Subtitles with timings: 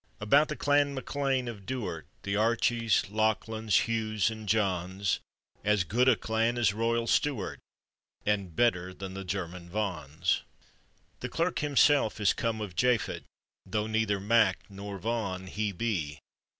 [0.19, 5.19] About the Clan MacLean of Duard, The Archies, Lachlans, Hughs and Johns;
[5.63, 7.59] As good a clan as royal Stuart,
[8.25, 10.41] And better than the German" Vons."
[11.19, 13.25] The clerk himself is come of Japhet,
[13.63, 16.17] Though neither" Mac" nor" Von" he be.